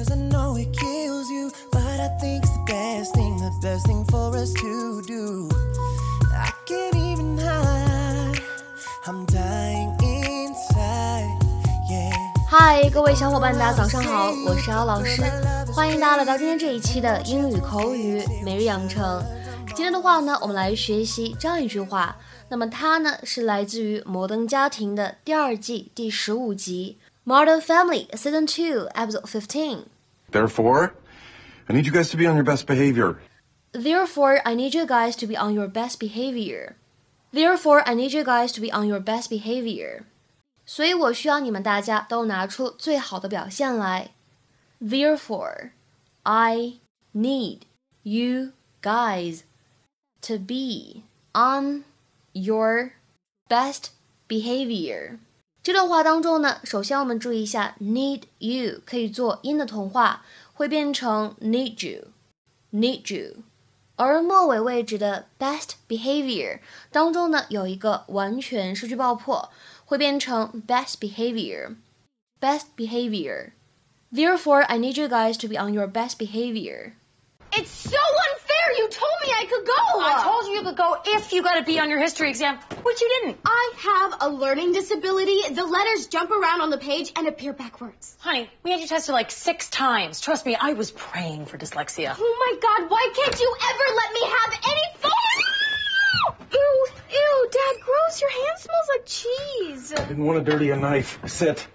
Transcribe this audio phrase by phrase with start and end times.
[0.00, 3.86] Cause I know it kills you, but I think it's the best thing, the best
[3.86, 5.50] thing for us to do.
[6.32, 8.40] I can't even hide,
[9.04, 11.28] I'm dying inside,
[11.90, 12.16] yeah.
[12.48, 15.22] Hi,，各位小伙伴，大家早上好，我是姚老师，
[15.74, 19.22] 欢迎大家来到今天这一期的英语口语每日养成。
[19.66, 22.16] 今天的话呢，我们来学习这样一句话，
[22.48, 26.96] 那么它呢是来自于《摩登家庭》的第二季第十五集。
[27.22, 29.84] Modern Family Season Two Episode 15.
[30.31, 30.93] Therefore,
[31.67, 33.19] I need you guys to be on your best behavior.
[33.71, 36.75] Therefore, I need you guys to be on your best behavior.
[37.31, 40.05] Therefore, I need you guys to be on your best behavior.
[40.65, 44.11] 所以我需要你们大家都拿出最好的表现来。
[44.81, 45.71] Therefore,
[46.23, 46.79] I
[47.13, 47.61] need
[48.03, 49.41] you guys
[50.21, 51.83] to be on
[52.33, 52.93] your
[53.47, 53.89] best
[54.27, 55.19] behavior.
[55.62, 60.20] 这段话当中呢，首先我们注意一下，need you 可以做因的同化，
[60.54, 63.36] 会变成 need you，need you。
[63.96, 69.50] 而末尾位置的 best behavior 当中呢，有一个完全失去爆破，
[69.84, 73.50] 会变成 best behavior，best behavior。
[74.10, 76.94] Therefore, I need you guys to be on your best behavior.
[77.52, 77.99] It's so
[79.40, 79.72] I could go.
[79.72, 82.58] I told you you could go if you got a B on your history exam,
[82.82, 83.38] which you didn't.
[83.42, 85.54] I have a learning disability.
[85.54, 88.14] The letters jump around on the page and appear backwards.
[88.20, 90.20] Honey, we had you tested like six times.
[90.20, 92.14] Trust me, I was praying for dyslexia.
[92.18, 95.12] Oh my god, why can't you ever let me have any fun?
[96.52, 98.20] Ew, ew, Dad, gross.
[98.20, 99.92] Your hand smells like cheese.
[99.94, 101.18] I didn't want to dirty a knife.
[101.26, 101.66] Sit.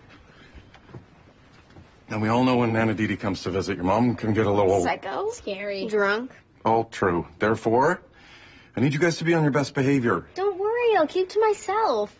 [2.11, 4.51] Now, we all know when Nana DeDe comes to visit, your mom can get a
[4.51, 4.83] little.
[4.83, 5.31] Psycho.
[5.31, 5.87] Scary.
[5.87, 6.31] Drunk.
[6.65, 7.27] All true.
[7.37, 8.01] Therefore,
[8.75, 10.25] I need you guys to be on your best behavior.
[10.33, 12.17] Don't worry, I'll keep to myself.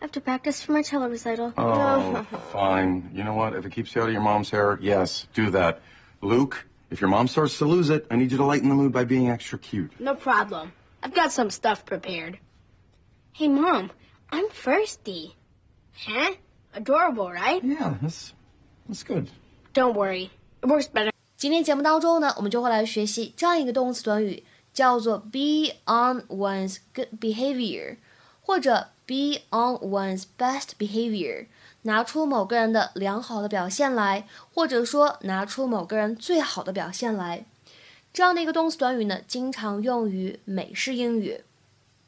[0.00, 1.52] I have to practice for my cello recital.
[1.58, 3.10] Oh, fine.
[3.12, 3.54] You know what?
[3.54, 5.82] If it keeps you out of your mom's hair, yes, do that.
[6.22, 8.92] Luke, if your mom starts to lose it, I need you to lighten the mood
[8.92, 10.00] by being extra cute.
[10.00, 10.72] No problem.
[11.02, 12.38] I've got some stuff prepared.
[13.32, 13.90] Hey, Mom,
[14.30, 15.34] I'm thirsty.
[15.96, 16.34] Huh?
[16.74, 17.62] Adorable, right?
[17.64, 18.32] Yeah, that's
[18.88, 19.28] that's good.
[19.74, 20.30] Don't worry.
[20.62, 21.10] It works better.
[21.38, 24.42] 今天节目当中呢，我们就会来学习这样一个动词短语，
[24.74, 27.96] 叫做 be on one's good behavior，
[28.42, 31.46] 或者 be on one's best behavior，
[31.82, 37.44] 拿出某个人的良好的表现来，或者说拿出某个人最好的表现来。
[38.12, 41.42] 这样的一个动词短语呢，经常用于美式英语。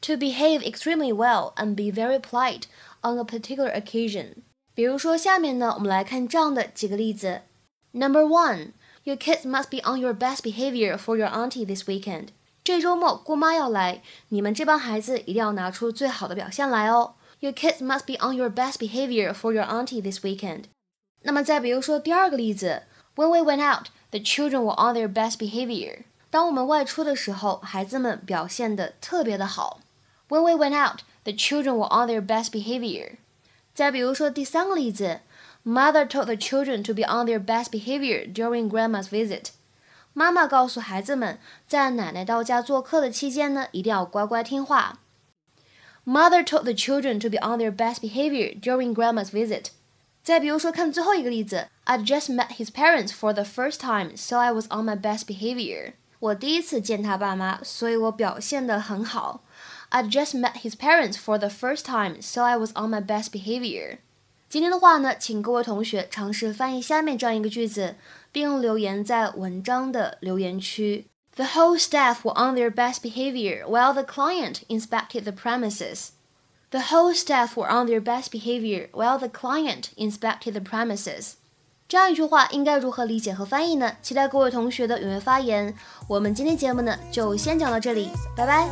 [0.01, 2.63] To behave extremely well and be very polite
[3.01, 4.33] on a particular occasion。
[4.75, 7.43] 比如说，下面呢，我们来看这样的几个例子。
[7.93, 8.71] Number one,
[9.04, 12.28] your kids must be on your best behavior for your auntie this weekend。
[12.64, 17.14] 这周末姑妈要来，你们这帮孩子一定要拿出最好的表现来哦。
[17.40, 20.64] Your kids must be on your best behavior for your auntie this weekend。
[21.22, 22.82] 那么再比如说第二个例子，
[23.14, 26.04] When we went out, the children were on their best behavior。
[26.30, 29.80] 当我们外出的时候，孩子们表现的特别的好。
[30.28, 33.16] When we went out, the children were on their best behavior。
[33.74, 35.20] 再比如说第三个例子
[35.64, 39.50] ，Mother told the children to be on their best behavior during Grandma's visit。
[40.12, 45.00] 妈妈告诉孩子们，在奶奶到家做客的期间呢，一定要乖乖听话。
[46.06, 49.66] Mother told the children to be on their best behavior during Grandma's visit。
[50.22, 55.92] 再比如说，看最后一个例子，I'd just met his parents for the first time, so I was on my best behavior。
[56.18, 59.44] 我第一次见他爸妈，所以我表现得很好。
[59.90, 63.98] I'd just met his parents for the first time, so I was on my best behavior.
[64.51, 67.95] 今天的话呢，请各位同学尝试翻译下面这样一个句子，
[68.33, 71.07] 并留言在文章的留言区。
[71.37, 76.09] The whole staff were on their best behavior while the client inspected the premises.
[76.71, 81.35] The whole staff were on their best behavior while the client inspected the premises.
[81.87, 83.95] 这样一句话应该如何理解和翻译呢？
[84.01, 85.73] 期待各位同学的踊跃发言。
[86.09, 88.67] 我们今天节目呢就先讲到这里，拜拜。